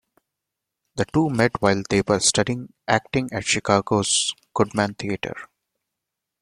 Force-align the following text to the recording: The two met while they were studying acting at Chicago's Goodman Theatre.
The 0.95 1.05
two 1.13 1.29
met 1.29 1.51
while 1.61 1.83
they 1.87 2.01
were 2.01 2.19
studying 2.19 2.73
acting 2.87 3.29
at 3.31 3.45
Chicago's 3.45 4.33
Goodman 4.51 4.95
Theatre. 4.95 5.37